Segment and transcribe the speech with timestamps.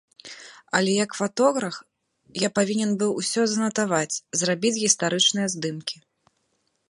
[0.77, 1.75] Але як фатограф,
[2.43, 5.97] я павінен быў усё занатаваць, зрабіць гістарычныя здымкі.